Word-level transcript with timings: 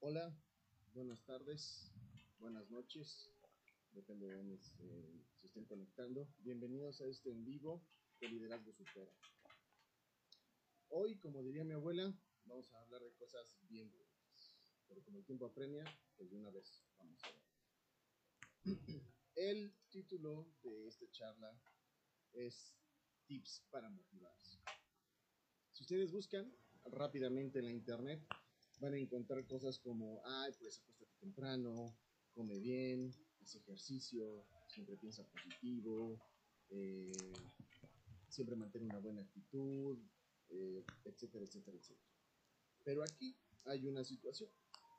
Hola, 0.00 0.32
buenas 0.94 1.24
tardes, 1.24 1.90
buenas 2.38 2.70
noches, 2.70 3.32
depende 3.90 4.28
de 4.28 4.36
dónde 4.36 4.56
se, 4.56 5.44
estén 5.44 5.64
conectando. 5.64 6.32
Bienvenidos 6.38 7.00
a 7.00 7.06
este 7.06 7.32
en 7.32 7.44
vivo 7.44 7.84
de 8.20 8.28
Liderazgo 8.28 8.72
Supera. 8.72 9.10
Hoy, 10.90 11.18
como 11.18 11.42
diría 11.42 11.64
mi 11.64 11.72
abuela, 11.72 12.16
vamos 12.44 12.72
a 12.72 12.80
hablar 12.80 13.02
de 13.02 13.12
cosas 13.14 13.58
bien 13.68 13.90
bonitas. 13.90 14.56
Pero 14.86 15.02
como 15.02 15.18
el 15.18 15.24
tiempo 15.24 15.46
apremia, 15.46 15.84
pues 16.16 16.30
de 16.30 16.36
una 16.36 16.50
vez 16.50 16.84
vamos 16.96 17.20
a 17.24 17.32
ver. 17.32 17.42
El 19.34 19.74
título 19.90 20.48
de 20.62 20.86
esta 20.86 21.10
charla 21.10 21.60
es 22.34 22.72
Tips 23.26 23.66
para 23.68 23.90
motivarse. 23.90 24.60
Si 25.72 25.82
ustedes 25.82 26.12
buscan 26.12 26.56
rápidamente 26.84 27.58
en 27.58 27.64
la 27.64 27.72
internet, 27.72 28.24
van 28.80 28.94
a 28.94 28.98
encontrar 28.98 29.46
cosas 29.46 29.78
como, 29.78 30.22
ay, 30.24 30.52
pues 30.58 30.80
acuéstate 30.80 31.12
temprano, 31.20 31.96
come 32.34 32.58
bien, 32.58 33.10
haz 33.40 33.56
ejercicio, 33.56 34.44
siempre 34.68 34.96
piensa 34.96 35.24
positivo, 35.24 36.20
eh, 36.70 37.12
siempre 38.28 38.56
mantén 38.56 38.84
una 38.84 38.98
buena 38.98 39.22
actitud, 39.22 39.98
eh, 40.50 40.84
etcétera, 41.04 41.44
etcétera, 41.44 41.76
etcétera. 41.76 42.12
Pero 42.84 43.02
aquí 43.02 43.36
hay 43.64 43.86
una 43.86 44.04
situación. 44.04 44.50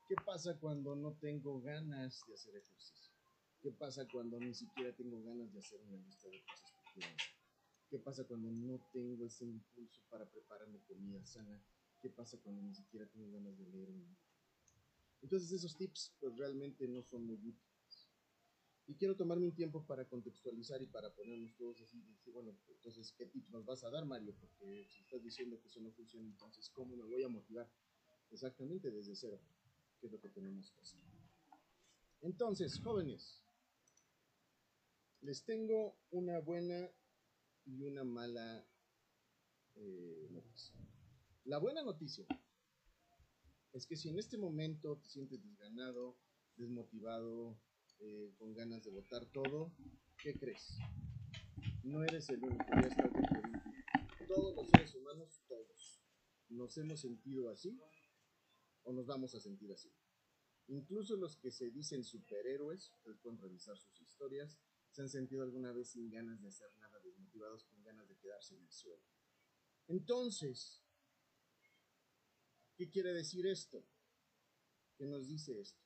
¿Qué 0.08 0.16
pasa 0.26 0.58
cuando 0.60 0.96
no 0.96 1.14
tengo 1.14 1.62
ganas 1.62 2.22
de 2.28 2.34
hacer 2.34 2.56
ejercicio? 2.56 3.14
¿Qué 3.62 3.72
pasa 3.72 4.08
cuando 4.12 4.40
ni 4.40 4.54
siquiera 4.54 4.94
tengo 4.96 5.22
ganas 5.24 5.52
de 5.54 5.60
hacer 5.60 5.80
una 5.82 5.98
lista 5.98 6.28
de 6.30 6.42
cosas 6.44 6.72
que 6.72 6.94
quiero 6.94 7.16
hacer? 7.16 7.36
¿Qué 7.90 8.00
pasa 8.00 8.24
cuando 8.26 8.52
no 8.52 8.80
tengo 8.92 9.26
ese 9.26 9.46
impulso 9.46 10.02
para 10.10 10.30
prepararme 10.30 10.80
comida 10.88 11.24
sana? 11.26 11.62
¿Qué 12.02 12.10
pasa 12.10 12.38
cuando 12.38 12.62
ni 12.62 12.74
siquiera 12.74 13.08
tengo 13.08 13.32
ganas 13.32 13.58
de 13.58 13.66
leer 13.68 13.90
un? 13.90 14.18
Entonces 15.22 15.52
esos 15.52 15.76
tips 15.76 16.14
pues 16.20 16.38
realmente 16.38 16.88
no 16.88 17.04
son 17.04 17.26
muy 17.26 17.38
útiles. 17.38 17.70
Y 18.88 18.96
quiero 18.96 19.16
tomarme 19.16 19.46
un 19.46 19.54
tiempo 19.54 19.86
para 19.86 20.08
contextualizar 20.08 20.82
y 20.82 20.88
para 20.88 21.14
ponernos 21.14 21.56
todos 21.56 21.80
así 21.82 22.00
y 22.00 22.12
decir, 22.12 22.34
bueno, 22.34 22.58
entonces, 22.70 23.14
¿qué 23.16 23.28
tips 23.28 23.52
nos 23.52 23.64
vas 23.64 23.84
a 23.84 23.92
dar, 23.92 24.04
Mario? 24.04 24.34
Porque 24.40 24.88
si 24.90 25.02
estás 25.02 25.22
diciendo 25.22 25.62
que 25.62 25.68
eso 25.68 25.80
no 25.80 25.92
funciona, 25.92 26.26
entonces, 26.26 26.72
¿cómo 26.72 26.96
me 26.96 27.06
voy 27.06 27.22
a 27.22 27.30
motivar? 27.30 27.70
Exactamente 28.32 28.90
desde 28.90 29.16
cero, 29.16 29.40
que 30.00 30.08
es 30.08 30.12
lo 30.12 30.20
que 30.20 30.30
tenemos 30.30 30.72
que 30.72 30.82
hacer. 30.82 31.00
Entonces, 32.22 32.80
jóvenes, 32.80 33.44
les 35.22 35.44
tengo 35.44 35.96
una 36.10 36.40
buena 36.40 36.90
y 37.66 37.84
una 37.84 38.04
mala 38.04 38.66
eh, 39.76 40.28
noticia. 40.32 40.76
La 41.50 41.58
buena 41.58 41.82
noticia 41.82 42.28
es 43.74 43.88
que 43.88 43.96
si 43.96 44.08
en 44.08 44.20
este 44.20 44.38
momento 44.38 45.00
te 45.00 45.10
sientes 45.10 45.42
desganado, 45.42 46.16
desmotivado, 46.56 47.60
eh, 47.98 48.36
con 48.38 48.54
ganas 48.54 48.84
de 48.84 48.92
votar 48.92 49.26
todo, 49.32 49.74
¿qué 50.22 50.38
crees? 50.38 50.78
No 51.82 52.04
eres 52.04 52.30
el 52.30 52.44
único, 52.44 52.66
ya 52.70 54.28
Todos 54.28 54.58
los 54.58 54.70
seres 54.70 54.94
humanos, 54.94 55.42
todos, 55.48 56.00
nos 56.50 56.78
hemos 56.78 57.02
sentido 57.02 57.50
así 57.50 57.82
o 58.84 58.94
nos 58.94 59.08
vamos 59.08 59.34
a 59.34 59.40
sentir 59.40 59.72
así. 59.72 59.92
Incluso 60.68 61.16
los 61.16 61.36
que 61.36 61.50
se 61.50 61.72
dicen 61.72 62.04
superhéroes, 62.04 62.92
ustedes 62.92 63.18
pueden 63.24 63.40
revisar 63.40 63.76
sus 63.76 64.00
historias, 64.00 64.60
se 64.92 65.02
han 65.02 65.10
sentido 65.10 65.42
alguna 65.42 65.72
vez 65.72 65.90
sin 65.90 66.12
ganas 66.12 66.40
de 66.44 66.50
hacer 66.50 66.70
nada, 66.78 67.00
desmotivados, 67.00 67.66
con 67.66 67.82
ganas 67.82 68.08
de 68.08 68.18
quedarse 68.18 68.54
en 68.54 68.62
el 68.62 68.72
suelo. 68.72 69.04
Entonces, 69.88 70.84
¿qué 72.80 72.90
quiere 72.90 73.14
decir 73.14 73.46
esto? 73.46 73.86
¿Qué 74.98 75.06
nos 75.06 75.28
dice 75.28 75.60
esto? 75.60 75.84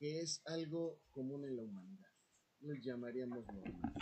Que 0.00 0.20
es 0.20 0.42
algo 0.44 1.00
común 1.12 1.44
en 1.44 1.56
la 1.56 1.62
humanidad. 1.62 2.10
Lo 2.62 2.74
llamaríamos 2.74 3.46
normal. 3.46 3.92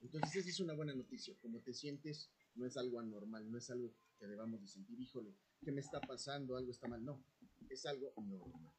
Entonces, 0.00 0.34
esa 0.34 0.48
es 0.48 0.58
una 0.58 0.74
buena 0.74 0.92
noticia. 0.92 1.36
Como 1.40 1.60
te 1.60 1.72
sientes, 1.72 2.32
no 2.56 2.66
es 2.66 2.76
algo 2.76 2.98
anormal, 2.98 3.48
no 3.48 3.58
es 3.58 3.70
algo 3.70 3.94
que 4.18 4.26
debamos 4.26 4.60
de 4.60 4.66
sentir, 4.66 4.98
híjole, 4.98 5.36
¿qué 5.64 5.70
me 5.70 5.80
está 5.80 6.00
pasando? 6.00 6.56
Algo 6.56 6.72
está 6.72 6.88
mal. 6.88 7.04
No, 7.04 7.24
es 7.70 7.86
algo 7.86 8.12
normal. 8.16 8.74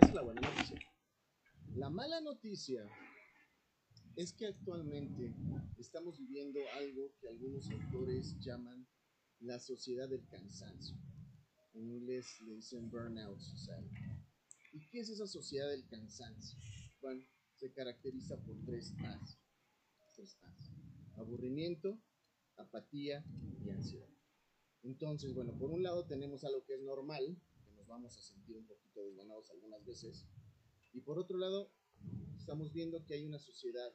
Esa 0.00 0.08
es 0.08 0.14
la 0.14 0.22
buena 0.22 0.40
noticia. 0.40 0.80
La 1.76 1.90
mala 1.90 2.20
noticia 2.20 2.90
es 4.16 4.32
que 4.32 4.48
actualmente 4.48 5.32
estamos 5.78 6.18
viviendo 6.18 6.58
algo 6.74 7.14
que 7.20 7.28
algunos 7.28 7.70
autores 7.70 8.36
llaman 8.40 8.84
la 9.40 9.58
sociedad 9.58 10.08
del 10.08 10.26
cansancio. 10.28 10.96
En 11.74 11.90
inglés 11.90 12.26
le 12.42 12.54
dicen 12.56 12.90
burnout 12.90 13.40
society. 13.40 13.96
¿Y 14.72 14.88
qué 14.88 15.00
es 15.00 15.08
esa 15.08 15.26
sociedad 15.26 15.68
del 15.70 15.86
cansancio? 15.86 16.58
Bueno, 17.00 17.24
se 17.56 17.72
caracteriza 17.72 18.36
por 18.38 18.56
tres 18.64 18.92
A's. 18.98 19.38
Tres 20.14 20.36
A's. 20.42 20.70
Aburrimiento, 21.16 21.98
apatía 22.56 23.24
y 23.64 23.70
ansiedad. 23.70 24.08
Entonces, 24.82 25.34
bueno, 25.34 25.56
por 25.58 25.70
un 25.70 25.82
lado 25.82 26.06
tenemos 26.06 26.44
algo 26.44 26.64
que 26.64 26.74
es 26.74 26.82
normal, 26.82 27.36
que 27.64 27.72
nos 27.72 27.86
vamos 27.86 28.16
a 28.16 28.22
sentir 28.22 28.56
un 28.56 28.66
poquito 28.66 29.02
desganados 29.02 29.50
algunas 29.50 29.84
veces, 29.84 30.26
y 30.92 31.00
por 31.00 31.18
otro 31.18 31.38
lado, 31.38 31.70
estamos 32.36 32.72
viendo 32.72 33.04
que 33.04 33.14
hay 33.14 33.24
una 33.24 33.38
sociedad, 33.38 33.94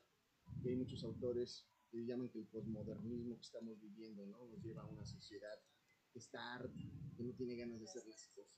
que 0.61 0.69
hay 0.69 0.75
muchos 0.75 1.03
autores 1.03 1.65
que 1.95 2.05
llaman 2.05 2.27
que 2.27 2.39
el 2.39 2.47
posmodernismo 2.47 3.37
que 3.37 3.45
estamos 3.45 3.79
viviendo, 3.79 4.25
¿no? 4.25 4.45
Nos 4.47 4.61
lleva 4.61 4.81
a 4.81 4.85
una 4.85 5.05
sociedad 5.05 5.57
que 6.11 6.19
está 6.19 6.55
harta, 6.55 6.83
que 7.15 7.23
no 7.23 7.33
tiene 7.33 7.55
ganas 7.55 7.79
de 7.79 7.85
hacer 7.85 8.05
las 8.05 8.27
cosas. 8.35 8.53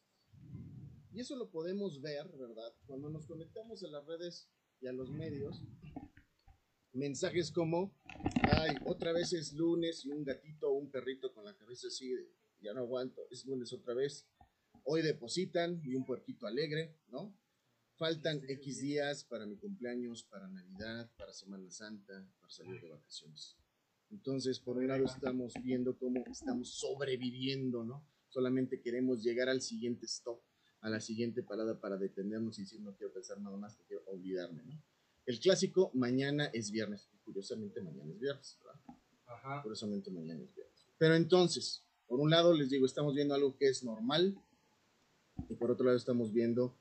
Y 1.13 1.19
eso 1.19 1.35
lo 1.35 1.51
podemos 1.51 2.01
ver, 2.01 2.27
¿verdad? 2.35 2.73
Cuando 2.87 3.11
nos 3.11 3.27
conectamos 3.27 3.83
a 3.83 3.89
las 3.89 4.03
redes 4.07 4.49
y 4.81 4.87
a 4.87 4.91
los 4.91 5.11
medios, 5.11 5.61
mensajes 6.93 7.51
como, 7.51 7.95
ay, 8.53 8.75
otra 8.87 9.13
vez 9.13 9.33
es 9.33 9.53
lunes 9.53 10.03
y 10.03 10.09
un 10.09 10.23
gatito 10.23 10.71
o 10.71 10.73
un 10.73 10.89
perrito 10.89 11.31
con 11.31 11.45
la 11.45 11.55
cabeza 11.55 11.89
así, 11.89 12.11
de, 12.11 12.31
ya 12.59 12.73
no 12.73 12.81
aguanto, 12.81 13.21
es 13.29 13.45
lunes 13.45 13.71
otra 13.71 13.93
vez. 13.93 14.27
Hoy 14.83 15.03
depositan 15.03 15.79
y 15.83 15.93
un 15.93 16.05
puerquito 16.05 16.47
alegre, 16.47 16.97
¿no? 17.09 17.37
Faltan 17.97 18.43
X 18.47 18.81
días 18.81 19.23
para 19.23 19.47
mi 19.47 19.55
cumpleaños, 19.55 20.21
para 20.23 20.47
Navidad, 20.47 21.09
para 21.17 21.33
Semana 21.33 21.71
Santa, 21.71 22.29
para 22.39 22.51
salir 22.51 22.79
de 22.79 22.89
vacaciones. 22.89 23.57
Entonces, 24.11 24.59
por 24.59 24.77
un 24.77 24.87
lado 24.87 25.05
estamos 25.05 25.53
viendo 25.63 25.97
cómo 25.97 26.23
estamos 26.29 26.77
sobreviviendo, 26.77 27.83
¿no? 27.83 28.05
Solamente 28.29 28.81
queremos 28.81 29.23
llegar 29.23 29.49
al 29.49 29.61
siguiente 29.61 30.05
stop, 30.05 30.39
a 30.81 30.91
la 30.91 30.99
siguiente 30.99 31.41
parada 31.41 31.81
para 31.81 31.97
detenernos 31.97 32.59
y 32.59 32.61
decir, 32.61 32.81
no 32.81 32.95
quiero 32.95 33.11
pensar 33.13 33.41
nada 33.41 33.57
más, 33.57 33.75
quiero 33.87 34.03
olvidarme, 34.05 34.61
¿no? 34.63 34.79
El 35.25 35.39
clásico, 35.39 35.89
mañana 35.95 36.45
es 36.53 36.69
viernes. 36.69 37.09
Curiosamente, 37.25 37.81
mañana 37.81 38.13
es 38.13 38.19
viernes, 38.19 38.59
¿verdad? 38.59 38.79
Ajá. 39.25 39.63
Curiosamente, 39.63 40.11
mañana 40.11 40.43
es 40.43 40.53
viernes. 40.53 40.85
Pero 40.99 41.15
entonces, 41.15 41.83
por 42.05 42.19
un 42.19 42.29
lado, 42.29 42.53
les 42.53 42.69
digo, 42.69 42.85
estamos 42.85 43.15
viendo 43.15 43.33
algo 43.33 43.57
que 43.57 43.67
es 43.67 43.83
normal, 43.83 44.39
y 45.49 45.55
por 45.55 45.71
otro 45.71 45.85
lado, 45.85 45.97
estamos 45.97 46.31
viendo 46.31 46.77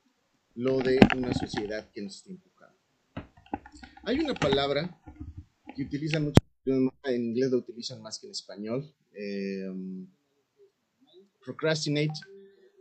lo 0.57 0.79
de 0.79 0.99
una 1.17 1.33
sociedad 1.35 1.89
que 1.93 2.03
nos 2.03 2.17
está 2.17 2.31
empujando. 2.31 2.79
Hay 4.05 4.19
una 4.19 4.35
palabra 4.35 4.99
que 5.75 5.83
utilizan 5.83 6.25
mucho, 6.25 6.43
en 6.65 7.25
inglés 7.25 7.51
lo 7.51 7.59
utilizan 7.59 8.01
más 8.01 8.19
que 8.19 8.27
en 8.27 8.33
español, 8.33 8.95
eh, 9.13 9.71
procrastinate. 11.45 12.19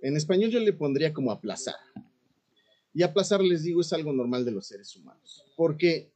En 0.01 0.15
español 0.15 0.51
yo 0.51 0.59
le 0.59 0.71
pondría 0.71 1.13
como 1.13 1.31
aplazar. 1.31 1.75
Y 2.93 3.03
aplazar, 3.03 3.41
les 3.41 3.63
digo, 3.63 3.81
es 3.81 3.91
algo 3.91 4.13
normal 4.13 4.45
de 4.45 4.51
los 4.51 4.67
seres 4.67 4.95
humanos. 4.95 5.43
Porque, 5.57 6.13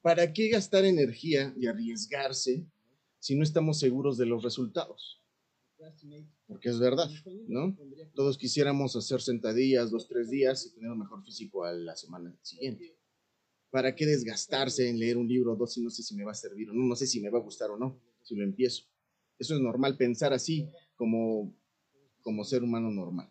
¿para 0.00 0.32
qué 0.32 0.48
gastar 0.48 0.86
energía 0.86 1.52
y 1.58 1.66
arriesgarse 1.66 2.64
si 3.18 3.36
no 3.36 3.42
estamos 3.42 3.78
seguros 3.78 4.16
de 4.16 4.24
los 4.24 4.42
resultados? 4.42 5.20
Porque 6.46 6.68
es 6.68 6.78
verdad, 6.78 7.08
¿no? 7.48 7.76
Todos 8.14 8.38
quisiéramos 8.38 8.96
hacer 8.96 9.20
sentadillas 9.20 9.90
dos, 9.90 10.08
tres 10.08 10.30
días 10.30 10.66
y 10.66 10.74
tener 10.74 10.90
un 10.90 10.98
mejor 10.98 11.22
físico 11.24 11.64
a 11.64 11.72
la 11.72 11.96
semana 11.96 12.36
siguiente. 12.42 12.96
¿Para 13.70 13.94
qué 13.94 14.06
desgastarse 14.06 14.88
en 14.88 14.98
leer 14.98 15.16
un 15.16 15.28
libro 15.28 15.52
o 15.52 15.56
dos 15.56 15.74
si 15.74 15.82
no 15.82 15.90
sé 15.90 16.02
si 16.02 16.14
me 16.14 16.24
va 16.24 16.32
a 16.32 16.34
servir 16.34 16.70
o 16.70 16.72
no? 16.72 16.82
No 16.84 16.96
sé 16.96 17.06
si 17.06 17.20
me 17.20 17.30
va 17.30 17.38
a 17.38 17.42
gustar 17.42 17.70
o 17.70 17.76
no, 17.76 18.00
si 18.22 18.34
lo 18.34 18.44
empiezo. 18.44 18.84
Eso 19.38 19.54
es 19.54 19.60
normal 19.60 19.96
pensar 19.96 20.32
así 20.32 20.68
como, 20.94 21.54
como 22.22 22.44
ser 22.44 22.62
humano 22.62 22.90
normal. 22.90 23.30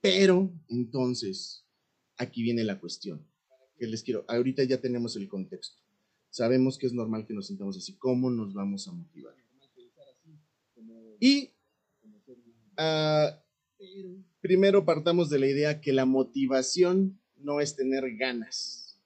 Pero, 0.00 0.52
entonces, 0.68 1.66
aquí 2.16 2.42
viene 2.42 2.64
la 2.64 2.80
cuestión. 2.80 3.26
Que 3.76 3.86
les 3.86 4.02
quiero, 4.02 4.24
ahorita 4.28 4.64
ya 4.64 4.80
tenemos 4.80 5.16
el 5.16 5.28
contexto. 5.28 5.82
Sabemos 6.30 6.78
que 6.78 6.86
es 6.86 6.92
normal 6.92 7.26
que 7.26 7.34
nos 7.34 7.48
sintamos 7.48 7.76
así. 7.76 7.96
¿Cómo 7.98 8.30
nos 8.30 8.54
vamos 8.54 8.88
a 8.88 8.92
motivar? 8.92 9.34
Y 11.20 11.55
Uh, 12.78 13.36
primero 14.40 14.84
partamos 14.84 15.30
de 15.30 15.38
la 15.38 15.48
idea 15.48 15.80
que 15.80 15.92
la 15.92 16.04
motivación 16.04 17.20
no 17.36 17.60
es 17.60 17.76
tener 17.76 18.16
ganas. 18.16 19.00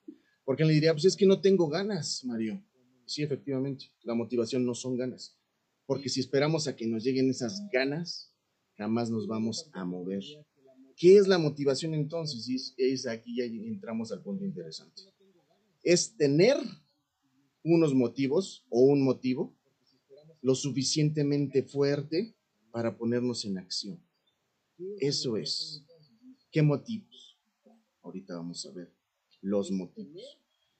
Porque 0.44 0.64
le 0.64 0.72
diría, 0.72 0.92
pues 0.92 1.04
es 1.04 1.16
que 1.16 1.26
no 1.26 1.40
tengo 1.40 1.68
ganas, 1.68 2.24
Mario. 2.24 2.62
Sí, 3.06 3.22
efectivamente, 3.22 3.86
la 4.02 4.14
motivación 4.14 4.64
no 4.64 4.74
son 4.74 4.96
ganas. 4.96 5.36
Porque 5.86 6.08
si 6.08 6.20
esperamos 6.20 6.68
a 6.68 6.76
que 6.76 6.86
nos 6.86 7.02
lleguen 7.02 7.30
esas 7.30 7.62
ganas, 7.72 8.32
jamás 8.76 9.10
nos 9.10 9.26
vamos 9.26 9.68
a 9.72 9.84
mover 9.84 10.22
¿Qué 11.00 11.16
es 11.16 11.26
la 11.26 11.38
motivación 11.38 11.94
entonces? 11.94 12.46
Y 12.46 12.56
es, 12.56 12.74
es 12.76 13.06
aquí 13.06 13.34
ya 13.34 13.44
entramos 13.44 14.12
al 14.12 14.20
punto 14.20 14.44
interesante. 14.44 15.00
Es 15.82 16.14
tener 16.14 16.58
unos 17.64 17.94
motivos 17.94 18.66
o 18.68 18.82
un 18.82 19.02
motivo 19.02 19.56
lo 20.42 20.54
suficientemente 20.54 21.62
fuerte 21.62 22.34
para 22.70 22.96
ponernos 22.96 23.44
en 23.44 23.58
acción. 23.58 24.00
Eso 24.98 25.36
es. 25.36 25.84
¿Qué 26.50 26.62
motivos? 26.62 27.38
Ahorita 28.02 28.36
vamos 28.36 28.64
a 28.66 28.70
ver 28.70 28.92
los 29.42 29.70
motivos. 29.70 30.38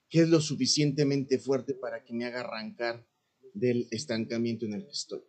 ¿Qué 0.09 0.23
es 0.23 0.28
lo 0.28 0.40
suficientemente 0.40 1.38
fuerte 1.38 1.75
para 1.75 2.04
que 2.04 2.12
me 2.12 2.25
haga 2.25 2.40
arrancar 2.40 3.06
del 3.54 3.87
estancamiento 3.90 4.66
en 4.66 4.75
el 4.75 4.85
que 4.85 4.92
estoy? 4.92 5.20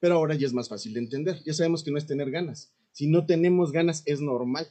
Pero 0.00 0.16
ahora 0.16 0.34
ya 0.34 0.46
es 0.46 0.52
más 0.52 0.68
fácil 0.68 0.94
de 0.94 1.00
entender. 1.00 1.42
Ya 1.44 1.54
sabemos 1.54 1.82
que 1.82 1.90
no 1.90 1.98
es 1.98 2.06
tener 2.06 2.30
ganas. 2.30 2.72
Si 2.92 3.06
no 3.06 3.26
tenemos 3.26 3.72
ganas 3.72 4.02
es 4.06 4.20
normal. 4.20 4.66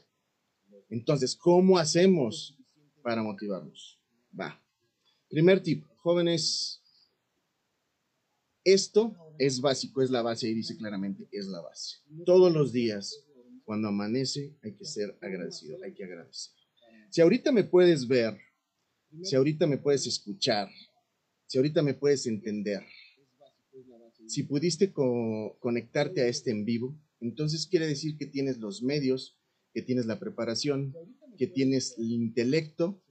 Entonces, 0.89 1.36
¿cómo 1.36 1.79
hacemos 1.79 2.58
para 3.01 3.24
motivarnos? 3.24 4.00
Va. 4.39 4.62
Primer 5.29 5.63
tip, 5.63 5.86
jóvenes, 5.98 6.83
esto 8.63 9.15
es 9.38 9.62
básico, 9.62 10.01
es 10.01 10.10
la 10.10 10.22
base 10.22 10.50
y 10.50 10.53
dice 10.53 10.77
claramente, 10.77 11.27
es 11.32 11.48
la 11.48 11.62
base. 11.62 11.98
Todos 12.25 12.53
los 12.53 12.72
días, 12.72 13.25
cuando 13.65 13.88
amanece, 13.89 14.55
hay 14.62 14.74
que 14.74 14.86
ser 14.86 15.17
agradecido, 15.22 15.77
hay 15.84 15.93
que 15.93 16.03
agradecer. 16.03 16.53
Si 17.10 17.22
ahorita 17.22 17.51
me 17.51 17.63
puedes 17.63 18.08
ver, 18.08 18.38
si 19.22 19.36
ahorita 19.36 19.67
me 19.67 19.77
puedes 19.77 20.08
escuchar, 20.08 20.70
si 21.48 21.58
ahorita 21.58 21.82
me 21.82 21.93
puedes 21.93 22.25
entender, 22.25 22.84
si 24.27 24.43
pudiste 24.43 24.93
conectarte 24.93 26.22
a 26.22 26.27
este 26.27 26.51
en 26.51 26.65
vivo, 26.65 26.98
entonces 27.20 27.67
quiere 27.67 27.88
decir 27.88 28.17
que 28.17 28.25
tienes 28.25 28.58
los 28.58 28.82
medios, 28.82 29.38
que 29.74 29.82
tienes 29.82 30.05
la 30.05 30.20
preparación, 30.20 30.96
que 31.38 31.48
tienes 31.48 31.96
el 31.98 32.12
intelecto, 32.12 33.01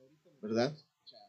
¿verdad? 0.40 0.76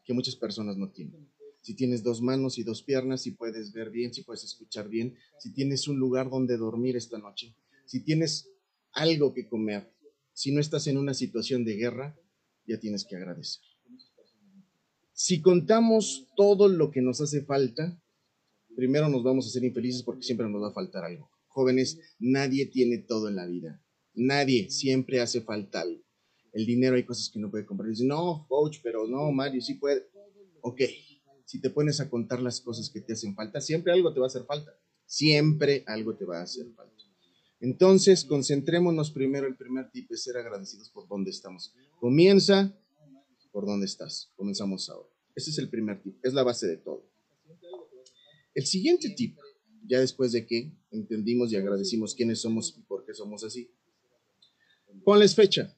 Que 0.04 0.14
muchas 0.14 0.36
personas 0.36 0.76
no 0.76 0.90
tienen 0.90 1.28
si 1.64 1.74
tienes 1.74 2.02
dos 2.02 2.20
manos 2.20 2.58
y 2.58 2.62
dos 2.62 2.82
piernas, 2.82 3.22
si 3.22 3.30
puedes 3.30 3.72
ver 3.72 3.88
bien, 3.88 4.12
si 4.12 4.22
puedes 4.22 4.44
escuchar 4.44 4.90
bien, 4.90 5.16
si 5.38 5.50
tienes 5.50 5.88
un 5.88 5.98
lugar 5.98 6.28
donde 6.28 6.58
dormir 6.58 6.94
esta 6.94 7.16
noche, 7.16 7.56
si 7.86 8.04
tienes 8.04 8.50
algo 8.92 9.32
que 9.32 9.48
comer, 9.48 9.90
si 10.34 10.52
no 10.52 10.60
estás 10.60 10.88
en 10.88 10.98
una 10.98 11.14
situación 11.14 11.64
de 11.64 11.76
guerra, 11.76 12.20
ya 12.66 12.78
tienes 12.78 13.06
que 13.06 13.16
agradecer. 13.16 13.62
Si 15.14 15.40
contamos 15.40 16.26
todo 16.36 16.68
lo 16.68 16.90
que 16.90 17.00
nos 17.00 17.22
hace 17.22 17.46
falta, 17.46 17.98
primero 18.76 19.08
nos 19.08 19.22
vamos 19.22 19.46
a 19.46 19.50
ser 19.50 19.64
infelices 19.64 20.02
porque 20.02 20.22
siempre 20.22 20.46
nos 20.50 20.62
va 20.62 20.68
a 20.68 20.74
faltar 20.74 21.04
algo. 21.04 21.30
Jóvenes, 21.48 21.98
nadie 22.18 22.66
tiene 22.66 22.98
todo 22.98 23.28
en 23.28 23.36
la 23.36 23.46
vida. 23.46 23.82
Nadie, 24.12 24.68
siempre 24.68 25.22
hace 25.22 25.40
falta 25.40 25.80
algo. 25.80 26.04
El 26.52 26.66
dinero 26.66 26.96
hay 26.96 27.06
cosas 27.06 27.30
que 27.32 27.38
no 27.40 27.50
puede 27.50 27.64
comprar. 27.64 27.88
Dice, 27.88 28.04
no, 28.04 28.44
coach, 28.50 28.80
pero 28.82 29.06
no, 29.06 29.32
Mario, 29.32 29.62
sí 29.62 29.74
puede. 29.74 30.02
Ok, 30.60 30.82
si 31.44 31.60
te 31.60 31.70
pones 31.70 32.00
a 32.00 32.08
contar 32.08 32.40
las 32.40 32.60
cosas 32.60 32.90
que 32.90 33.00
te 33.00 33.12
hacen 33.12 33.34
falta, 33.34 33.60
siempre 33.60 33.92
algo 33.92 34.12
te 34.12 34.20
va 34.20 34.26
a 34.26 34.28
hacer 34.28 34.44
falta. 34.44 34.76
Siempre 35.06 35.84
algo 35.86 36.16
te 36.16 36.24
va 36.24 36.38
a 36.38 36.42
hacer 36.42 36.66
falta. 36.74 36.94
Entonces, 37.60 38.24
concentrémonos 38.24 39.10
primero. 39.10 39.46
El 39.46 39.56
primer 39.56 39.90
tip 39.90 40.10
es 40.12 40.22
ser 40.22 40.36
agradecidos 40.36 40.90
por 40.90 41.06
donde 41.08 41.30
estamos. 41.30 41.74
Comienza 41.98 42.74
por 43.52 43.66
donde 43.66 43.86
estás. 43.86 44.30
Comenzamos 44.36 44.88
ahora. 44.88 45.08
Ese 45.34 45.50
es 45.50 45.58
el 45.58 45.68
primer 45.68 46.02
tip. 46.02 46.16
Es 46.22 46.34
la 46.34 46.42
base 46.42 46.66
de 46.66 46.76
todo. 46.76 47.04
El 48.54 48.66
siguiente 48.66 49.10
tip, 49.10 49.36
ya 49.86 49.98
después 49.98 50.32
de 50.32 50.46
que 50.46 50.72
entendimos 50.90 51.52
y 51.52 51.56
agradecimos 51.56 52.14
quiénes 52.14 52.40
somos 52.40 52.76
y 52.78 52.82
por 52.82 53.04
qué 53.04 53.14
somos 53.14 53.42
así, 53.42 53.68
ponles 55.04 55.34
fecha. 55.34 55.74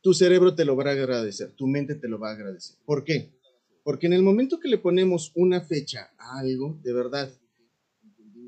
Tu 0.00 0.14
cerebro 0.14 0.54
te 0.54 0.64
lo 0.64 0.76
va 0.76 0.84
a 0.90 0.92
agradecer, 0.92 1.52
tu 1.52 1.66
mente 1.66 1.94
te 1.94 2.08
lo 2.08 2.18
va 2.18 2.30
a 2.30 2.34
agradecer. 2.34 2.76
¿Por 2.84 3.04
qué? 3.04 3.35
Porque 3.86 4.08
en 4.08 4.14
el 4.14 4.22
momento 4.24 4.58
que 4.58 4.66
le 4.66 4.78
ponemos 4.78 5.30
una 5.36 5.60
fecha 5.60 6.10
a 6.18 6.40
algo, 6.40 6.76
de 6.82 6.92
verdad, 6.92 7.32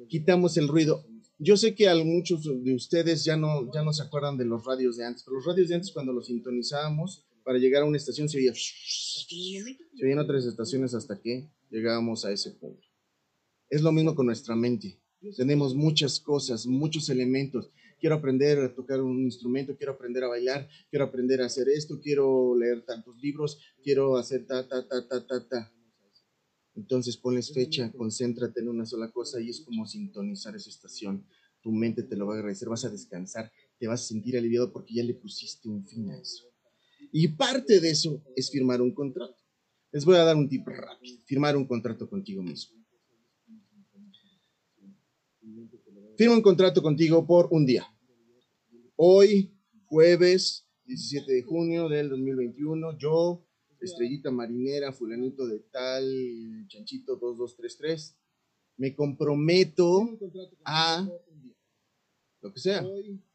quitamos 0.08 0.56
el 0.56 0.66
ruido. 0.66 1.06
Yo 1.38 1.56
sé 1.56 1.76
que 1.76 1.88
a 1.88 1.94
muchos 1.94 2.42
de 2.42 2.74
ustedes 2.74 3.22
ya 3.22 3.36
no, 3.36 3.72
ya 3.72 3.84
no 3.84 3.92
se 3.92 4.02
acuerdan 4.02 4.36
de 4.36 4.44
los 4.44 4.64
radios 4.64 4.96
de 4.96 5.04
antes, 5.04 5.22
pero 5.22 5.36
los 5.36 5.46
radios 5.46 5.68
de 5.68 5.76
antes 5.76 5.92
cuando 5.92 6.12
los 6.12 6.26
sintonizábamos 6.26 7.24
para 7.44 7.58
llegar 7.58 7.84
a 7.84 7.86
una 7.86 7.98
estación 7.98 8.28
se 8.28 8.38
oía, 8.38 8.52
se 8.52 10.04
oían 10.04 10.18
otras 10.18 10.44
estaciones 10.44 10.92
hasta 10.92 11.20
que 11.20 11.48
llegábamos 11.70 12.24
a 12.24 12.32
ese 12.32 12.50
punto. 12.50 12.84
Es 13.70 13.80
lo 13.80 13.92
mismo 13.92 14.16
con 14.16 14.26
nuestra 14.26 14.56
mente. 14.56 14.98
Tenemos 15.36 15.72
muchas 15.72 16.18
cosas, 16.18 16.66
muchos 16.66 17.10
elementos 17.10 17.70
quiero 17.98 18.16
aprender 18.16 18.58
a 18.58 18.74
tocar 18.74 19.00
un 19.00 19.22
instrumento, 19.22 19.76
quiero 19.76 19.92
aprender 19.92 20.24
a 20.24 20.28
bailar, 20.28 20.68
quiero 20.90 21.04
aprender 21.04 21.42
a 21.42 21.46
hacer 21.46 21.68
esto, 21.68 22.00
quiero 22.00 22.56
leer 22.56 22.84
tantos 22.84 23.16
libros, 23.18 23.58
quiero 23.82 24.16
hacer 24.16 24.46
ta, 24.46 24.66
ta, 24.66 24.86
ta, 24.86 25.06
ta, 25.06 25.26
ta, 25.26 25.48
ta. 25.48 25.72
Entonces 26.74 27.16
ponles 27.16 27.52
fecha, 27.52 27.90
concéntrate 27.92 28.60
en 28.60 28.68
una 28.68 28.86
sola 28.86 29.10
cosa 29.10 29.40
y 29.40 29.50
es 29.50 29.60
como 29.60 29.84
sintonizar 29.86 30.54
esa 30.54 30.70
estación. 30.70 31.26
Tu 31.60 31.72
mente 31.72 32.04
te 32.04 32.16
lo 32.16 32.26
va 32.26 32.34
a 32.34 32.38
agradecer, 32.38 32.68
vas 32.68 32.84
a 32.84 32.88
descansar, 32.88 33.50
te 33.78 33.88
vas 33.88 34.04
a 34.04 34.06
sentir 34.06 34.38
aliviado 34.38 34.72
porque 34.72 34.94
ya 34.94 35.02
le 35.02 35.14
pusiste 35.14 35.68
un 35.68 35.84
fin 35.84 36.10
a 36.10 36.18
eso. 36.18 36.44
Y 37.10 37.26
parte 37.28 37.80
de 37.80 37.90
eso 37.90 38.22
es 38.36 38.50
firmar 38.50 38.80
un 38.80 38.94
contrato. 38.94 39.36
Les 39.90 40.04
voy 40.04 40.16
a 40.16 40.24
dar 40.24 40.36
un 40.36 40.48
tip 40.48 40.66
rápido, 40.68 41.18
firmar 41.24 41.56
un 41.56 41.66
contrato 41.66 42.08
contigo 42.08 42.42
mismo. 42.42 42.77
Firma 46.18 46.34
un 46.34 46.42
contrato 46.42 46.82
contigo 46.82 47.24
por 47.24 47.46
un 47.52 47.64
día. 47.64 47.86
Hoy, 48.96 49.54
jueves 49.86 50.66
17 50.86 51.32
de 51.32 51.42
junio 51.44 51.88
del 51.88 52.08
2021, 52.08 52.98
yo, 52.98 53.46
estrellita 53.80 54.32
marinera, 54.32 54.92
fulanito 54.92 55.46
de 55.46 55.60
tal, 55.60 56.04
chanchito 56.66 57.12
2233, 57.12 58.16
me 58.78 58.96
comprometo 58.96 60.18
a 60.64 61.08
lo 62.40 62.52
que 62.52 62.58
sea. 62.58 62.84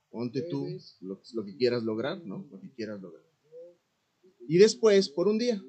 Ponte 0.10 0.42
tú 0.42 0.68
lo, 1.00 1.22
lo 1.36 1.46
que 1.46 1.56
quieras 1.56 1.84
lograr, 1.84 2.22
¿no? 2.26 2.46
Lo 2.52 2.60
que 2.60 2.70
quieras 2.70 3.02
lograr. 3.02 3.24
Y 4.46 4.58
después, 4.58 5.08
por 5.08 5.30
un 5.30 5.38
día. 5.38 5.64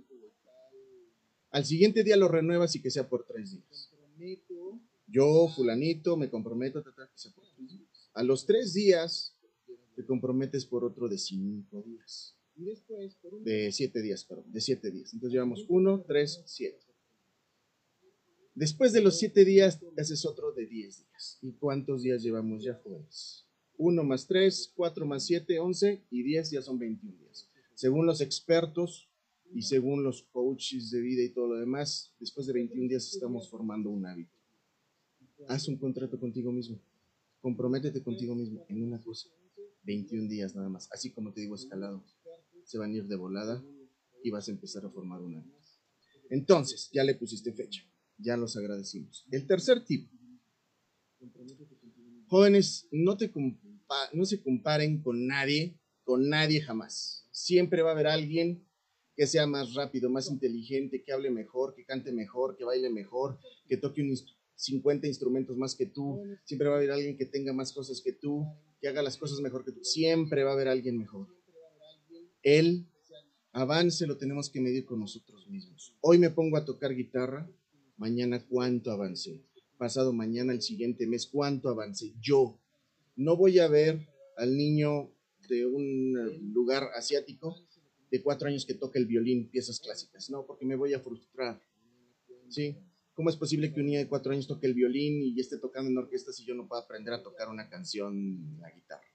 Al 1.53 1.65
siguiente 1.65 2.03
día 2.03 2.17
lo 2.17 2.27
renuevas 2.27 2.75
y 2.75 2.83
que 2.83 2.91
sea 2.91 3.09
por 3.09 3.25
tres 3.25 3.53
días. 3.53 3.93
Yo, 5.07 5.49
fulanito, 5.55 6.17
me 6.17 6.31
comprometo 6.31 6.83
a 8.15 8.23
los 8.23 8.47
tres 8.47 8.73
días 8.73 9.35
te 9.95 10.05
comprometes 10.05 10.67
por 10.67 10.85
otro 10.85 11.09
de 11.09 11.19
cinco 11.19 11.83
días. 11.83 12.37
De 13.45 13.73
siete 13.73 14.03
días, 14.03 14.25
perdón, 14.25 14.53
de 14.53 14.61
siete 14.61 14.91
días. 14.91 15.13
Entonces 15.13 15.35
llevamos 15.35 15.65
uno, 15.69 16.05
tres, 16.07 16.43
siete. 16.47 16.85
Después 18.55 18.93
de 18.93 19.01
los 19.01 19.19
siete 19.19 19.45
días, 19.45 19.81
haces 19.99 20.25
otro 20.25 20.53
de 20.53 20.67
diez 20.67 21.05
días. 21.05 21.39
¿Y 21.43 21.53
cuántos 21.53 22.03
días 22.03 22.23
llevamos 22.23 22.63
ya, 22.63 22.75
jóvenes? 22.75 23.47
Uno 23.77 24.05
más 24.05 24.29
tres, 24.29 24.73
cuatro 24.77 25.05
más 25.05 25.27
siete, 25.27 25.59
once 25.59 26.05
y 26.11 26.23
diez 26.23 26.51
ya 26.51 26.63
son 26.63 26.79
veintiún 26.79 27.19
días. 27.19 27.49
Según 27.75 28.07
los 28.07 28.21
expertos 28.21 29.09
y 29.53 29.63
según 29.63 30.05
los 30.05 30.23
coaches 30.23 30.93
de 30.93 31.01
vida 31.01 31.23
y 31.23 31.31
todo 31.31 31.49
lo 31.49 31.59
demás, 31.59 32.13
después 32.21 32.47
de 32.47 32.53
21 32.53 32.89
días 32.89 33.13
estamos 33.13 33.49
formando 33.49 33.91
un 33.91 34.07
hábito. 34.07 34.34
Haz 35.49 35.69
un 35.69 35.77
contrato 35.77 36.19
contigo 36.19 36.53
mismo. 36.53 36.81
Comprométete 37.41 38.03
contigo 38.03 38.35
mismo 38.35 38.65
en 38.69 38.83
una 38.83 39.01
cosa. 39.01 39.29
21 39.83 40.29
días 40.29 40.55
nada 40.55 40.69
más. 40.69 40.89
Así 40.93 41.11
como 41.11 41.33
te 41.33 41.41
digo, 41.43 41.55
escalado. 41.55 42.05
Se 42.65 42.79
van 42.79 42.93
a 42.93 42.97
ir 42.97 43.07
de 43.07 43.17
volada 43.17 43.63
y 44.23 44.31
vas 44.31 44.49
a 44.49 44.53
empezar 44.53 44.85
a 44.85 44.91
formar 44.91 45.21
un 45.21 45.37
hábito. 45.37 45.59
Entonces, 46.31 46.91
ya 46.93 47.05
le 47.05 47.15
pusiste 47.15 47.53
fecha. 47.53 47.83
Ya 48.17 48.37
los 48.37 48.57
agradecimos. 48.57 49.27
El 49.31 49.47
tercer 49.47 49.85
tip. 49.85 50.09
Jóvenes, 52.29 52.89
no, 52.91 53.17
te 53.17 53.31
no 54.13 54.25
se 54.25 54.43
comparen 54.43 55.03
con 55.03 55.27
nadie, 55.27 55.79
con 56.03 56.29
nadie 56.29 56.63
jamás. 56.63 57.29
Siempre 57.31 57.83
va 57.83 57.91
a 57.91 57.93
haber 57.93 58.07
alguien 58.07 58.67
que 59.15 59.27
sea 59.27 59.47
más 59.47 59.75
rápido, 59.75 60.11
más 60.11 60.31
inteligente, 60.31 61.03
que 61.03 61.13
hable 61.13 61.31
mejor, 61.31 61.75
que 61.75 61.85
cante 61.85 62.13
mejor, 62.13 62.57
que 62.57 62.65
baile 62.65 62.91
mejor, 62.91 63.39
que 63.69 63.77
toque 63.77 64.03
un, 64.03 64.15
50 64.57 65.07
instrumentos 65.07 65.57
más 65.57 65.75
que 65.75 65.87
tú, 65.87 66.23
siempre 66.45 66.69
va 66.69 66.75
a 66.75 66.79
haber 66.79 66.93
alguien 66.93 67.17
que 67.17 67.27
tenga 67.27 67.53
más 67.53 67.73
cosas 67.73 68.01
que 68.01 68.13
tú, 68.13 68.47
que 68.81 68.89
haga 68.89 69.03
las 69.03 69.17
cosas 69.17 69.41
mejor 69.41 69.65
que 69.65 69.73
tú, 69.73 69.83
siempre 69.83 70.45
va 70.45 70.51
a 70.51 70.55
haber 70.55 70.69
alguien 70.69 70.99
mejor. 70.99 71.29
El 72.43 72.87
avance 73.53 74.07
lo 74.07 74.17
tenemos 74.17 74.51
que 74.51 74.61
medir 74.61 74.85
con 74.85 75.01
nosotros 75.01 75.49
mismos. 75.49 75.97
Hoy 76.01 76.19
me 76.19 76.31
pongo 76.31 76.57
a 76.57 76.65
tocar 76.65 76.95
guitarra, 76.95 77.51
mañana 77.97 78.45
cuánto 78.47 78.91
avancé, 78.91 79.43
pasado 79.79 80.13
mañana 80.13 80.53
el 80.53 80.63
siguiente 80.63 81.07
mes 81.07 81.27
cuánto 81.27 81.69
avancé. 81.69 82.13
Yo 82.21 82.59
no 83.17 83.37
voy 83.37 83.59
a 83.59 83.69
ver 83.69 84.09
al 84.37 84.57
niño 84.57 85.11
de 85.49 85.67
un 85.67 86.53
lugar 86.53 86.91
asiático 86.95 87.57
de 88.11 88.23
cuatro 88.23 88.49
años 88.49 88.65
que 88.65 88.75
toca 88.75 88.99
el 88.99 89.07
violín, 89.07 89.51
piezas 89.51 89.81
clásicas, 89.81 90.31
no, 90.31 90.47
porque 90.47 90.65
me 90.65 90.77
voy 90.77 90.95
a 90.95 91.01
frustrar. 91.01 91.61
¿Sí? 92.49 92.77
¿Cómo 93.15 93.31
es 93.31 93.37
posible 93.37 93.73
que 93.73 93.79
un 93.79 93.87
niño 93.87 94.01
de 94.01 94.09
cuatro 94.09 94.33
años 94.33 94.49
toque 94.49 94.67
el 94.67 94.75
violín 94.75 95.23
y 95.23 95.39
esté 95.39 95.59
tocando 95.59 95.89
en 95.89 95.97
orquesta 95.97 96.33
si 96.33 96.45
yo 96.45 96.57
no 96.57 96.67
puedo 96.67 96.83
aprender 96.83 97.15
a 97.15 97.23
tocar 97.23 97.49
una 97.49 97.69
canción 97.69 98.59
la 98.61 98.73
guitarra? 98.73 99.07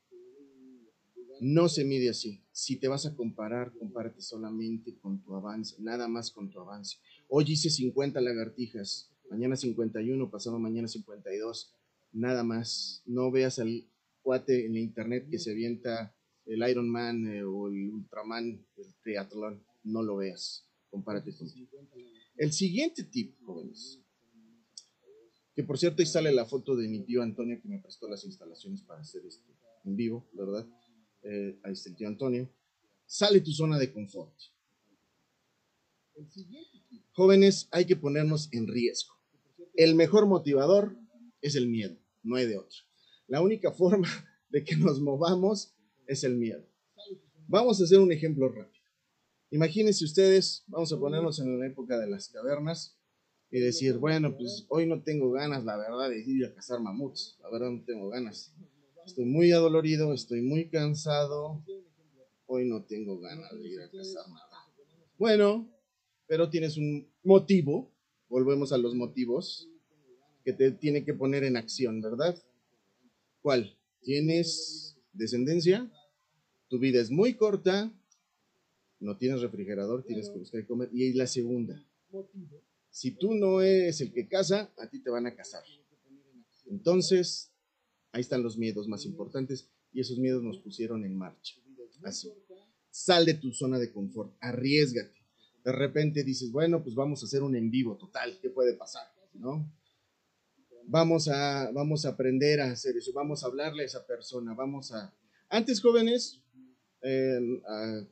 No 1.42 1.68
se 1.68 1.84
mide 1.84 2.10
así. 2.10 2.42
Si 2.52 2.78
te 2.78 2.88
vas 2.88 3.06
a 3.06 3.16
comparar, 3.16 3.74
compárate 3.78 4.22
solamente 4.22 4.98
con 5.00 5.22
tu 5.22 5.36
avance, 5.36 5.76
nada 5.80 6.08
más 6.08 6.32
con 6.32 6.50
tu 6.50 6.62
avance. 6.62 6.98
Hoy 7.28 7.44
hice 7.48 7.70
50 7.70 8.22
lagartijas, 8.22 9.12
mañana 9.30 9.58
51, 9.58 10.32
pasado 10.32 10.60
mañana 10.60 10.88
52, 10.88 11.74
nada 12.14 12.44
más. 12.44 13.04
No 13.06 13.32
veas 13.32 13.60
al 13.60 13.86
cuate 14.22 14.66
en 14.66 14.78
internet 14.78 15.28
que 15.30 15.40
se 15.40 15.52
avienta 15.52 16.16
el 16.46 16.68
Iron 16.70 16.90
Man 16.90 17.28
eh, 17.28 17.44
o 17.44 17.68
el 17.68 17.90
Ultraman 17.90 18.66
del 18.78 18.96
triatlón. 19.04 19.62
No 19.84 20.04
lo 20.04 20.18
veas. 20.18 20.66
Compárate 20.90 21.36
con 21.36 21.50
El 22.40 22.54
siguiente 22.54 23.04
tip, 23.04 23.36
jóvenes, 23.44 24.00
que 25.54 25.62
por 25.62 25.78
cierto 25.78 26.02
ahí 26.02 26.06
sale 26.06 26.32
la 26.32 26.46
foto 26.46 26.74
de 26.74 26.88
mi 26.88 27.04
tío 27.04 27.22
Antonio 27.22 27.60
que 27.62 27.68
me 27.68 27.80
prestó 27.80 28.08
las 28.08 28.24
instalaciones 28.24 28.82
para 28.82 29.02
hacer 29.02 29.26
esto 29.26 29.52
en 29.84 29.98
vivo, 29.98 30.26
¿verdad? 30.32 30.66
Eh, 31.22 31.60
ahí 31.64 31.74
está 31.74 31.90
el 31.90 31.98
tío 31.98 32.08
Antonio. 32.08 32.50
Sale 33.06 33.42
tu 33.42 33.52
zona 33.52 33.78
de 33.78 33.92
confort. 33.92 34.34
Jóvenes, 37.12 37.68
hay 37.72 37.84
que 37.84 37.98
ponernos 37.98 38.48
en 38.54 38.68
riesgo. 38.68 39.16
El 39.76 39.96
mejor 39.96 40.26
motivador 40.26 40.98
es 41.42 41.56
el 41.56 41.68
miedo, 41.68 41.98
no 42.24 42.38
hay 42.38 42.48
de 42.48 42.58
otro. 42.58 42.80
La 43.28 43.42
única 43.42 43.74
forma 43.74 44.08
de 44.50 44.64
que 44.64 44.78
nos 44.78 45.02
movamos 45.02 45.76
es 46.08 46.24
el 46.24 46.38
miedo. 46.38 46.66
Vamos 47.50 47.82
a 47.82 47.84
hacer 47.84 48.00
un 48.00 48.14
ejemplo 48.14 48.48
rápido. 48.48 48.79
Imagínense 49.52 50.06
ustedes, 50.06 50.64
vamos 50.68 50.94
a 50.94 51.00
ponernos 51.00 51.40
en 51.40 51.60
la 51.60 51.66
época 51.66 51.98
de 51.98 52.08
las 52.08 52.30
cavernas 52.30 52.96
y 53.50 53.60
decir, 53.60 53.98
bueno, 53.98 54.38
pues 54.38 54.68
hoy 54.70 54.86
no 54.86 55.02
tengo 55.02 55.32
ganas, 55.32 55.66
la 55.66 55.76
verdad, 55.76 56.10
de 56.10 56.22
ir 56.22 56.46
a 56.46 56.54
cazar 56.54 56.80
mamuts. 56.80 57.36
La 57.42 57.50
verdad, 57.50 57.72
no 57.72 57.84
tengo 57.84 58.10
ganas. 58.10 58.54
Estoy 59.08 59.26
muy 59.26 59.52
adolorido, 59.52 60.14
estoy 60.14 60.42
muy 60.42 60.70
cansado. 60.70 61.64
Hoy 62.46 62.70
no 62.70 62.84
tengo 62.84 63.20
ganas 63.20 63.52
de 63.58 63.68
ir 63.68 63.82
a 63.82 63.90
cazar 63.90 64.30
nada. 64.30 64.68
Bueno, 65.18 65.68
pero 66.28 66.52
tienes 66.52 66.78
un 66.78 67.12
motivo, 67.24 67.92
volvemos 68.28 68.72
a 68.72 68.78
los 68.78 68.94
motivos, 68.94 69.68
que 70.46 70.54
te 70.54 70.72
tiene 70.72 71.04
que 71.04 71.16
poner 71.16 71.44
en 71.44 71.58
acción, 71.58 72.02
¿verdad? 72.02 72.40
¿Cuál? 73.42 73.76
¿Tienes 74.02 74.96
descendencia? 75.12 75.92
Tu 76.68 76.78
vida 76.78 77.02
es 77.02 77.10
muy 77.10 77.34
corta, 77.34 77.92
no 79.00 79.18
tienes 79.18 79.42
refrigerador, 79.42 80.04
tienes 80.04 80.30
que 80.30 80.38
buscar 80.38 80.66
comer. 80.66 80.90
Y 80.92 81.14
la 81.14 81.28
segunda, 81.28 81.82
si 82.90 83.12
tú 83.12 83.34
no 83.34 83.62
eres 83.62 84.02
el 84.02 84.12
que 84.12 84.28
casa, 84.28 84.74
a 84.78 84.90
ti 84.90 85.02
te 85.02 85.10
van 85.10 85.26
a 85.28 85.36
casar. 85.36 85.64
Entonces, 86.66 87.52
ahí 88.12 88.22
están 88.22 88.44
los 88.44 88.58
miedos 88.58 88.88
más 88.88 89.06
importantes 89.06 89.70
y 89.92 90.02
esos 90.02 90.20
miedos 90.20 90.44
nos 90.44 90.60
pusieron 90.60 91.04
en 91.06 91.18
marcha. 91.18 91.56
Así. 92.04 92.32
Sal 92.90 93.26
de 93.26 93.36
tu 93.36 93.52
zona 93.52 93.78
de 93.78 93.92
confort, 93.92 94.36
arriesgate. 94.40 95.18
De 95.64 95.72
repente 95.72 96.24
dices, 96.24 96.52
bueno, 96.52 96.82
pues 96.82 96.96
vamos 96.96 97.22
a 97.22 97.26
hacer 97.26 97.44
un 97.44 97.56
en 97.56 97.70
vivo 97.70 97.98
total, 97.98 98.40
¿qué 98.42 98.50
puede 98.50 98.74
pasar? 98.76 99.04
¿No? 99.34 99.72
Vamos 100.86 101.28
a, 101.28 101.72
vamos 101.72 102.06
a 102.06 102.10
aprender 102.10 102.62
a 102.62 102.72
hacer 102.72 102.98
eso, 102.98 103.12
vamos 103.14 103.44
a 103.44 103.48
hablarle 103.48 103.84
a 103.84 103.86
esa 103.86 104.08
persona, 104.08 104.54
vamos 104.56 104.92
a... 104.92 105.14
Antes 105.50 105.82
jóvenes, 105.82 106.42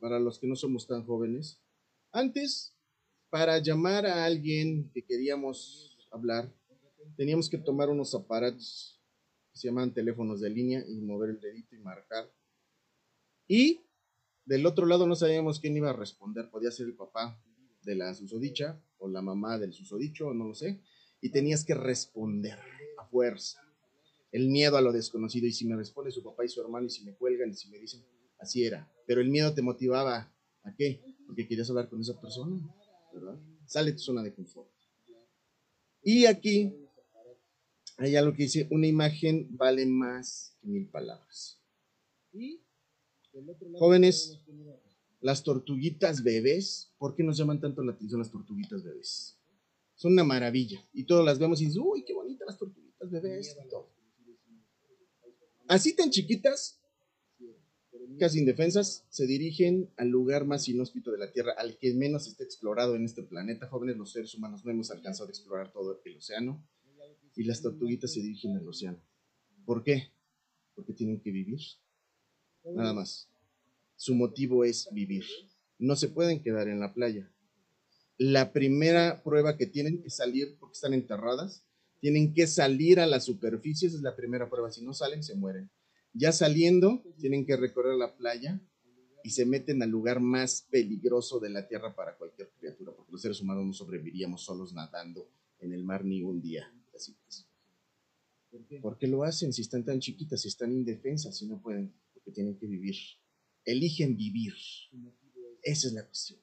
para 0.00 0.18
los 0.18 0.38
que 0.38 0.46
no 0.46 0.56
somos 0.56 0.86
tan 0.86 1.04
jóvenes, 1.04 1.60
antes, 2.12 2.74
para 3.30 3.58
llamar 3.58 4.06
a 4.06 4.24
alguien 4.24 4.90
que 4.92 5.04
queríamos 5.04 5.98
hablar, 6.10 6.52
teníamos 7.16 7.50
que 7.50 7.58
tomar 7.58 7.90
unos 7.90 8.14
aparatos 8.14 9.00
que 9.52 9.58
se 9.58 9.68
llaman 9.68 9.92
teléfonos 9.92 10.40
de 10.40 10.50
línea 10.50 10.84
y 10.86 11.00
mover 11.00 11.30
el 11.30 11.40
dedito 11.40 11.74
y 11.74 11.78
marcar. 11.78 12.32
Y 13.46 13.82
del 14.44 14.64
otro 14.66 14.86
lado 14.86 15.06
no 15.06 15.14
sabíamos 15.14 15.60
quién 15.60 15.76
iba 15.76 15.90
a 15.90 15.94
responder, 15.94 16.48
podía 16.50 16.70
ser 16.70 16.86
el 16.86 16.94
papá 16.94 17.38
de 17.82 17.94
la 17.94 18.14
susodicha 18.14 18.80
o 18.98 19.08
la 19.08 19.20
mamá 19.22 19.58
del 19.58 19.72
susodicho, 19.72 20.32
no 20.32 20.48
lo 20.48 20.54
sé, 20.54 20.80
y 21.20 21.30
tenías 21.30 21.64
que 21.64 21.74
responder 21.74 22.58
a 22.98 23.04
fuerza. 23.06 23.60
El 24.30 24.48
miedo 24.48 24.76
a 24.76 24.82
lo 24.82 24.92
desconocido, 24.92 25.46
y 25.46 25.52
si 25.52 25.66
me 25.66 25.76
responde 25.76 26.10
su 26.10 26.22
papá 26.22 26.44
y 26.44 26.48
su 26.48 26.60
hermano, 26.60 26.86
y 26.86 26.90
si 26.90 27.04
me 27.04 27.14
cuelgan, 27.14 27.50
y 27.50 27.54
si 27.54 27.68
me 27.70 27.78
dicen, 27.78 28.04
Así 28.38 28.64
era. 28.64 28.90
Pero 29.06 29.20
el 29.20 29.28
miedo 29.28 29.54
te 29.54 29.62
motivaba. 29.62 30.32
¿A 30.62 30.74
qué? 30.74 31.02
Porque 31.26 31.46
querías 31.46 31.68
hablar 31.70 31.88
con 31.88 32.00
esa 32.00 32.20
persona. 32.20 32.60
¿verdad? 33.12 33.38
Sale 33.66 33.92
tu 33.92 33.98
zona 33.98 34.22
de 34.22 34.34
confort. 34.34 34.70
Y 36.02 36.26
aquí 36.26 36.74
hay 37.96 38.16
algo 38.16 38.32
que 38.32 38.44
dice, 38.44 38.68
una 38.70 38.86
imagen 38.86 39.48
vale 39.50 39.84
más 39.86 40.56
que 40.60 40.68
mil 40.68 40.88
palabras. 40.88 41.60
Jóvenes, 43.74 44.40
las 45.20 45.42
tortuguitas 45.42 46.22
bebés, 46.22 46.92
¿por 46.98 47.14
qué 47.14 47.22
nos 47.24 47.36
llaman 47.36 47.60
tanto 47.60 47.82
la 47.82 47.92
atención 47.92 48.20
las 48.20 48.30
tortuguitas 48.30 48.82
bebés? 48.84 49.36
Son 49.96 50.12
una 50.12 50.24
maravilla. 50.24 50.80
Y 50.92 51.04
todos 51.04 51.24
las 51.24 51.38
vemos 51.38 51.60
y 51.60 51.66
dicen, 51.66 51.82
uy, 51.84 52.04
qué 52.04 52.14
bonitas 52.14 52.46
las 52.46 52.58
tortuguitas 52.58 53.10
bebés. 53.10 53.56
Así 55.66 55.94
tan 55.94 56.10
chiquitas, 56.10 56.77
casi 58.16 58.38
indefensas, 58.38 59.04
se 59.10 59.26
dirigen 59.26 59.90
al 59.96 60.08
lugar 60.08 60.46
más 60.46 60.68
inhóspito 60.68 61.10
de 61.10 61.18
la 61.18 61.30
Tierra, 61.30 61.52
al 61.58 61.78
que 61.78 61.92
menos 61.94 62.26
está 62.26 62.44
explorado 62.44 62.96
en 62.96 63.04
este 63.04 63.22
planeta. 63.22 63.68
Jóvenes, 63.68 63.96
los 63.96 64.12
seres 64.12 64.34
humanos 64.34 64.64
no 64.64 64.70
hemos 64.70 64.90
alcanzado 64.90 65.28
a 65.28 65.30
explorar 65.30 65.72
todo 65.72 66.00
el 66.04 66.16
océano 66.16 66.64
y 67.36 67.44
las 67.44 67.62
tortuguitas 67.62 68.12
se 68.12 68.20
dirigen 68.20 68.56
al 68.56 68.66
océano. 68.66 68.98
¿Por 69.64 69.84
qué? 69.84 70.10
Porque 70.74 70.92
tienen 70.92 71.20
que 71.20 71.30
vivir. 71.30 71.60
Nada 72.64 72.92
más. 72.92 73.28
Su 73.96 74.14
motivo 74.14 74.64
es 74.64 74.88
vivir. 74.92 75.24
No 75.78 75.94
se 75.96 76.08
pueden 76.08 76.42
quedar 76.42 76.68
en 76.68 76.80
la 76.80 76.94
playa. 76.94 77.30
La 78.16 78.52
primera 78.52 79.22
prueba 79.22 79.56
que 79.56 79.66
tienen 79.66 80.02
que 80.02 80.10
salir, 80.10 80.56
porque 80.58 80.74
están 80.74 80.94
enterradas, 80.94 81.64
tienen 82.00 82.32
que 82.32 82.46
salir 82.46 83.00
a 83.00 83.06
la 83.06 83.20
superficie, 83.20 83.88
esa 83.88 83.96
es 83.96 84.02
la 84.02 84.16
primera 84.16 84.48
prueba. 84.48 84.70
Si 84.70 84.84
no 84.84 84.92
salen, 84.92 85.22
se 85.22 85.34
mueren. 85.34 85.70
Ya 86.18 86.32
saliendo, 86.32 87.00
tienen 87.18 87.46
que 87.46 87.56
recorrer 87.56 87.94
la 87.94 88.16
playa 88.16 88.60
y 89.22 89.30
se 89.30 89.46
meten 89.46 89.80
al 89.82 89.90
lugar 89.90 90.18
más 90.20 90.66
peligroso 90.68 91.38
de 91.38 91.48
la 91.48 91.68
Tierra 91.68 91.94
para 91.94 92.16
cualquier 92.16 92.50
criatura, 92.58 92.92
porque 92.92 93.12
los 93.12 93.22
seres 93.22 93.40
humanos 93.40 93.64
no 93.64 93.72
sobreviviríamos 93.72 94.42
solos 94.44 94.72
nadando 94.72 95.30
en 95.60 95.72
el 95.72 95.84
mar 95.84 96.04
ni 96.04 96.22
un 96.22 96.40
día. 96.40 96.72
Así 96.92 97.16
es. 97.28 97.46
¿Por 98.82 98.98
qué 98.98 99.06
lo 99.06 99.22
hacen 99.22 99.52
si 99.52 99.62
están 99.62 99.84
tan 99.84 100.00
chiquitas, 100.00 100.40
si 100.40 100.48
están 100.48 100.72
indefensas, 100.72 101.36
si 101.36 101.46
no 101.46 101.62
pueden? 101.62 101.94
Porque 102.12 102.32
tienen 102.32 102.58
que 102.58 102.66
vivir. 102.66 102.96
Eligen 103.64 104.16
vivir. 104.16 104.54
Esa 105.62 105.86
es 105.86 105.92
la 105.92 106.04
cuestión. 106.04 106.40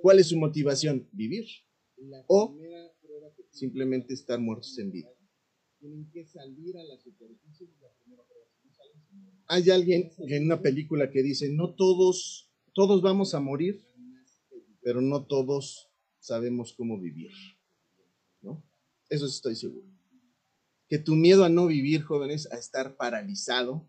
¿Cuál 0.00 0.20
es 0.20 0.28
su 0.28 0.38
motivación? 0.38 1.06
Vivir. 1.12 1.46
O 2.28 2.56
simplemente 3.50 4.14
estar 4.14 4.40
muertos 4.40 4.78
en 4.78 4.90
vida. 4.90 5.12
Tienen 5.78 6.08
que 6.10 6.24
salir 6.24 6.78
a 6.78 6.84
la 6.84 6.96
superficie 6.96 7.68
la 7.80 7.92
primera 7.92 8.22
hay 9.52 9.68
alguien 9.68 10.10
en 10.16 10.46
una 10.46 10.62
película 10.62 11.10
que 11.10 11.22
dice, 11.22 11.50
no 11.50 11.74
todos, 11.74 12.50
todos 12.72 13.02
vamos 13.02 13.34
a 13.34 13.40
morir, 13.40 13.86
pero 14.80 15.02
no 15.02 15.26
todos 15.26 15.90
sabemos 16.20 16.72
cómo 16.72 16.98
vivir. 16.98 17.32
Eso 19.10 19.26
estoy 19.26 19.54
seguro. 19.54 19.86
Que 20.88 20.98
tu 20.98 21.14
miedo 21.14 21.44
a 21.44 21.50
no 21.50 21.66
vivir, 21.66 22.00
jóvenes, 22.00 22.50
a 22.50 22.56
estar 22.56 22.96
paralizado, 22.96 23.86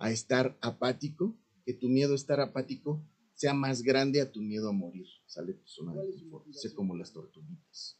a 0.00 0.10
estar 0.10 0.58
apático, 0.60 1.38
que 1.64 1.72
tu 1.72 1.88
miedo 1.88 2.14
a 2.14 2.16
estar 2.16 2.40
apático 2.40 3.00
sea 3.34 3.54
más 3.54 3.82
grande 3.82 4.20
a 4.20 4.32
tu 4.32 4.40
miedo 4.40 4.70
a 4.70 4.72
morir. 4.72 5.06
Sale 5.26 5.52
tu 5.52 5.68
zona 5.68 5.94
de 5.94 6.10
confort, 6.10 6.52
sé 6.52 6.74
como 6.74 6.96
las 6.96 7.12
tortuguitas. 7.12 7.96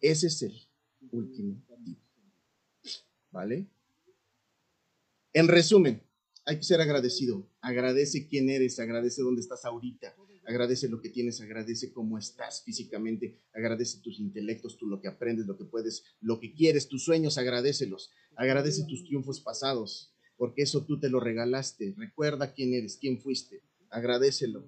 Ese 0.00 0.28
es 0.28 0.40
el 0.40 0.56
último 1.10 1.62
tipo. 1.84 2.00
¿Vale? 3.30 3.68
En 5.34 5.46
resumen, 5.46 6.02
hay 6.46 6.56
que 6.56 6.62
ser 6.62 6.80
agradecido. 6.80 7.46
Agradece 7.60 8.26
quién 8.26 8.48
eres, 8.48 8.78
agradece 8.80 9.20
dónde 9.20 9.42
estás 9.42 9.66
ahorita, 9.66 10.16
agradece 10.46 10.88
lo 10.88 11.02
que 11.02 11.10
tienes, 11.10 11.42
agradece 11.42 11.92
cómo 11.92 12.16
estás 12.16 12.62
físicamente, 12.64 13.38
agradece 13.52 14.00
tus 14.00 14.18
intelectos, 14.18 14.78
tú 14.78 14.86
lo 14.86 15.02
que 15.02 15.08
aprendes, 15.08 15.46
lo 15.46 15.58
que 15.58 15.66
puedes, 15.66 16.04
lo 16.22 16.40
que 16.40 16.54
quieres, 16.54 16.88
tus 16.88 17.04
sueños, 17.04 17.36
agradecelos. 17.36 18.10
Agradece 18.36 18.84
tus 18.84 19.04
triunfos 19.04 19.40
pasados, 19.40 20.14
porque 20.38 20.62
eso 20.62 20.86
tú 20.86 20.98
te 20.98 21.10
lo 21.10 21.20
regalaste. 21.20 21.94
Recuerda 21.98 22.54
quién 22.54 22.72
eres, 22.72 22.96
quién 22.96 23.20
fuiste, 23.20 23.60
agradecelo. 23.90 24.66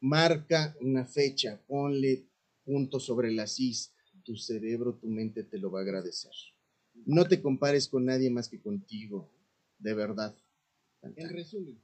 Marca 0.00 0.74
una 0.80 1.04
fecha, 1.04 1.60
ponle 1.66 2.24
punto 2.64 2.98
sobre 2.98 3.30
la 3.30 3.46
cis. 3.46 3.92
Tu 4.24 4.36
cerebro, 4.36 4.94
tu 4.94 5.08
mente 5.08 5.42
te 5.42 5.58
lo 5.58 5.70
va 5.70 5.80
a 5.80 5.82
agradecer. 5.82 6.32
No 7.04 7.26
te 7.26 7.42
compares 7.42 7.88
con 7.88 8.06
nadie 8.06 8.30
más 8.30 8.48
que 8.48 8.60
contigo 8.60 9.30
de 9.80 9.94
verdad. 9.94 10.34
En 11.02 11.28
resumen. 11.28 11.80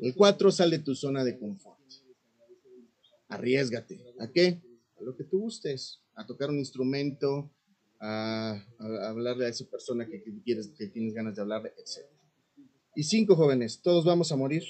El 0.00 0.14
4 0.14 0.50
sale 0.50 0.78
de 0.78 0.84
tu 0.84 0.94
zona 0.94 1.24
de 1.24 1.38
confort. 1.38 1.78
Arriesgate. 3.28 4.00
¿A 4.18 4.30
qué? 4.30 4.60
A 4.98 5.02
lo 5.02 5.16
que 5.16 5.24
tú 5.24 5.40
gustes. 5.40 6.00
A 6.14 6.26
tocar 6.26 6.50
un 6.50 6.58
instrumento, 6.58 7.50
a, 8.00 8.62
hablarle 8.78 9.46
a 9.46 9.48
esa 9.48 9.64
persona 9.66 10.06
que, 10.06 10.22
quieres, 10.44 10.68
que 10.78 10.86
tienes 10.88 11.12
ganas 11.12 11.34
de 11.34 11.42
hablarle, 11.42 11.72
etc. 11.76 12.06
Y 12.94 13.02
cinco 13.02 13.34
jóvenes, 13.34 13.80
todos 13.82 14.04
vamos 14.04 14.30
a 14.30 14.36
morir. 14.36 14.62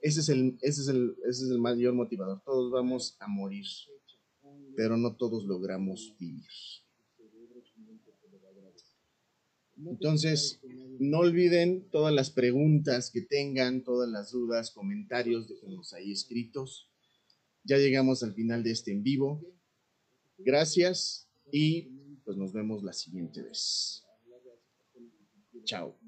Ese 0.00 0.20
es 0.20 0.28
el, 0.30 0.58
ese 0.62 0.80
es 0.82 0.88
el, 0.88 1.14
ese 1.28 1.44
es 1.44 1.50
el 1.50 1.58
mayor 1.58 1.94
motivador. 1.94 2.42
Todos 2.44 2.72
vamos 2.72 3.16
a 3.20 3.28
morir, 3.28 3.66
pero 4.74 4.96
no 4.96 5.14
todos 5.14 5.44
logramos 5.44 6.16
vivir. 6.18 6.50
Entonces, 9.88 10.60
no 10.98 11.18
olviden 11.18 11.88
todas 11.90 12.12
las 12.12 12.30
preguntas 12.30 13.10
que 13.10 13.22
tengan, 13.22 13.84
todas 13.84 14.08
las 14.08 14.32
dudas, 14.32 14.70
comentarios, 14.70 15.48
déjenlos 15.48 15.92
ahí 15.92 16.12
escritos. 16.12 16.90
Ya 17.64 17.78
llegamos 17.78 18.22
al 18.22 18.34
final 18.34 18.62
de 18.62 18.72
este 18.72 18.92
en 18.92 19.02
vivo. 19.02 19.40
Gracias 20.38 21.28
y 21.52 21.82
pues 22.24 22.36
nos 22.36 22.52
vemos 22.52 22.82
la 22.82 22.92
siguiente 22.92 23.42
vez. 23.42 24.04
Chao. 25.64 25.99